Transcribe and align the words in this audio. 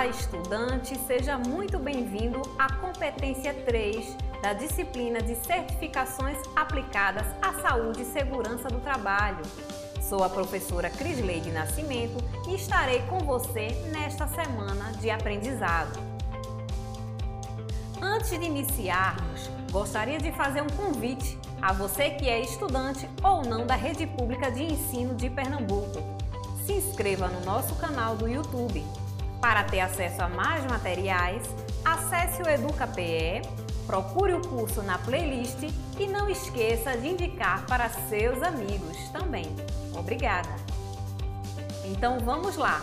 Olá, 0.00 0.08
estudante, 0.08 0.98
seja 1.06 1.36
muito 1.36 1.78
bem-vindo 1.78 2.40
à 2.58 2.72
competência 2.72 3.52
3 3.52 4.16
da 4.40 4.54
disciplina 4.54 5.20
de 5.20 5.34
certificações 5.44 6.38
aplicadas 6.56 7.26
à 7.42 7.52
saúde 7.60 8.00
e 8.00 8.04
segurança 8.06 8.66
do 8.68 8.80
trabalho. 8.80 9.42
Sou 10.00 10.24
a 10.24 10.30
professora 10.30 10.88
Crisleide 10.88 11.50
Nascimento 11.50 12.16
e 12.48 12.54
estarei 12.54 13.02
com 13.10 13.18
você 13.18 13.72
nesta 13.92 14.26
semana 14.26 14.90
de 14.92 15.10
aprendizado. 15.10 16.00
Antes 18.00 18.30
de 18.30 18.46
iniciarmos, 18.46 19.50
gostaria 19.70 20.16
de 20.18 20.32
fazer 20.32 20.62
um 20.62 20.70
convite 20.70 21.38
a 21.60 21.74
você 21.74 22.08
que 22.08 22.26
é 22.26 22.40
estudante 22.40 23.06
ou 23.22 23.42
não 23.42 23.66
da 23.66 23.74
Rede 23.74 24.06
Pública 24.06 24.50
de 24.50 24.62
Ensino 24.62 25.14
de 25.14 25.28
Pernambuco. 25.28 26.02
Se 26.64 26.72
inscreva 26.72 27.28
no 27.28 27.44
nosso 27.44 27.74
canal 27.74 28.16
do 28.16 28.26
YouTube. 28.26 28.82
Para 29.40 29.64
ter 29.64 29.80
acesso 29.80 30.22
a 30.22 30.28
mais 30.28 30.62
materiais, 30.66 31.42
acesse 31.82 32.42
o 32.42 32.48
EducaPE, 32.48 33.40
procure 33.86 34.34
o 34.34 34.42
curso 34.42 34.82
na 34.82 34.98
playlist 34.98 35.62
e 35.98 36.06
não 36.06 36.28
esqueça 36.28 36.94
de 36.98 37.08
indicar 37.08 37.64
para 37.66 37.88
seus 37.88 38.42
amigos 38.42 39.08
também. 39.08 39.46
Obrigada! 39.98 40.50
Então 41.86 42.18
vamos 42.20 42.56
lá! 42.56 42.82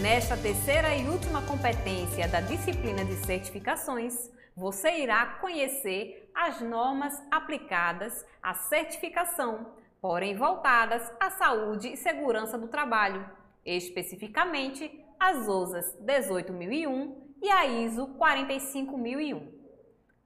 Nesta 0.00 0.36
terceira 0.36 0.96
e 0.96 1.08
última 1.08 1.40
competência 1.42 2.26
da 2.26 2.40
disciplina 2.40 3.04
de 3.04 3.14
certificações, 3.24 4.32
você 4.56 4.98
irá 4.98 5.24
conhecer 5.40 6.28
as 6.34 6.60
normas 6.60 7.22
aplicadas 7.30 8.26
à 8.42 8.52
certificação, 8.54 9.64
porém 10.00 10.36
voltadas 10.36 11.08
à 11.20 11.30
saúde 11.30 11.92
e 11.92 11.96
segurança 11.96 12.58
do 12.58 12.66
trabalho, 12.66 13.24
especificamente 13.64 15.03
as 15.24 15.48
OSAS 15.48 15.96
18001 16.00 17.36
e 17.40 17.50
a 17.50 17.64
ISO 17.64 18.08
45001. 18.18 19.54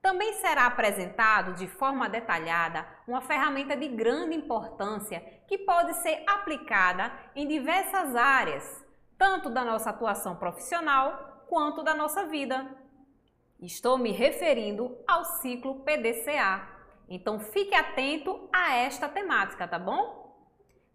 Também 0.01 0.33
será 0.33 0.65
apresentado 0.65 1.53
de 1.53 1.67
forma 1.67 2.09
detalhada 2.09 2.85
uma 3.07 3.21
ferramenta 3.21 3.77
de 3.77 3.87
grande 3.87 4.35
importância 4.35 5.21
que 5.47 5.57
pode 5.59 5.93
ser 5.95 6.21
aplicada 6.27 7.11
em 7.33 7.47
diversas 7.47 8.13
áreas, 8.13 8.85
tanto 9.17 9.49
da 9.49 9.63
nossa 9.63 9.89
atuação 9.89 10.35
profissional 10.35 11.45
quanto 11.47 11.81
da 11.81 11.93
nossa 11.93 12.25
vida. 12.25 12.69
Estou 13.61 13.97
me 13.97 14.11
referindo 14.11 14.97
ao 15.07 15.23
ciclo 15.23 15.79
PDCA. 15.81 16.67
Então 17.07 17.39
fique 17.39 17.73
atento 17.73 18.49
a 18.53 18.75
esta 18.75 19.07
temática, 19.07 19.65
tá 19.65 19.79
bom? 19.79 20.28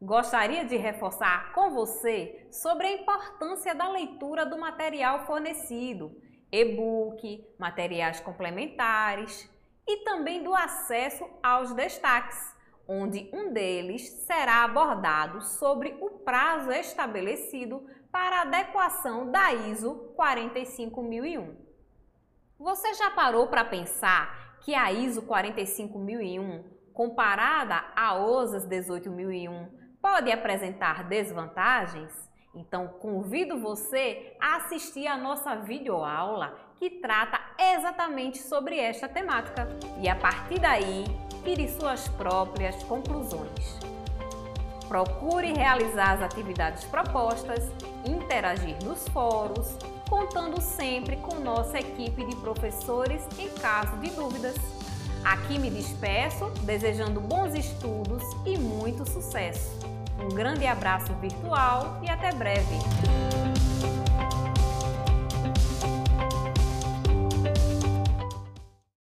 Gostaria 0.01 0.65
de 0.65 0.77
reforçar 0.77 1.53
com 1.53 1.71
você 1.71 2.47
sobre 2.51 2.87
a 2.87 2.93
importância 2.93 3.75
da 3.75 3.89
leitura 3.89 4.45
do 4.45 4.59
material 4.59 5.25
fornecido, 5.25 6.15
e-book, 6.53 7.45
materiais 7.59 8.21
complementares 8.21 9.49
e 9.87 10.05
também 10.05 10.43
do 10.43 10.55
acesso 10.55 11.27
aos 11.43 11.73
destaques, 11.73 12.39
onde 12.87 13.31
um 13.33 13.53
deles 13.53 14.03
será 14.27 14.65
abordado 14.65 15.43
sobre 15.43 15.97
o 16.01 16.11
prazo 16.11 16.71
estabelecido 16.71 17.87
para 18.13 18.43
adequação 18.43 19.31
da 19.31 19.53
ISO 19.53 20.13
45001. 20.17 21.57
Você 22.59 22.95
já 22.95 23.11
parou 23.11 23.49
para 23.49 23.65
pensar 23.65 24.59
que 24.61 24.75
a 24.75 24.93
ISO 24.93 25.23
45001, 25.23 26.65
comparada 26.93 27.85
à 27.97 28.17
OSAS 28.17 28.67
18001, 28.67 29.84
pode 30.05 30.31
apresentar 30.31 31.05
desvantagens? 31.05 32.13
Então, 32.55 32.87
convido 32.87 33.59
você 33.59 34.37
a 34.39 34.57
assistir 34.57 35.07
a 35.07 35.17
nossa 35.17 35.57
videoaula 35.57 36.55
que 36.79 36.91
trata 36.91 37.41
exatamente 37.59 38.37
sobre 38.37 38.79
esta 38.79 39.09
temática 39.09 39.67
e 40.03 40.07
a 40.07 40.15
partir 40.15 40.59
daí 40.59 41.05
tire 41.43 41.67
suas 41.69 42.07
próprias 42.07 42.83
conclusões. 42.83 43.79
Procure 44.89 45.55
realizar 45.55 46.13
as 46.13 46.23
atividades 46.23 46.85
propostas, 46.85 47.65
interagir 48.07 48.77
nos 48.85 49.09
fóruns, 49.09 49.79
contando 50.07 50.61
sempre 50.61 51.17
com 51.17 51.37
nossa 51.37 51.79
equipe 51.79 52.27
de 52.27 52.37
professores 52.37 53.27
em 53.39 53.49
caso 53.55 53.97
de 53.97 54.11
dúvidas. 54.11 54.55
Aqui 55.25 55.59
me 55.59 55.71
despeço, 55.71 56.51
desejando 56.67 57.23
bons 57.23 57.55
estudos 57.55 58.23
e 58.45 58.59
muito 58.59 59.09
sucesso. 59.09 59.94
Um 60.19 60.29
grande 60.29 60.67
abraço 60.67 61.13
virtual 61.15 61.99
e 62.03 62.09
até 62.09 62.33
breve! 62.33 62.79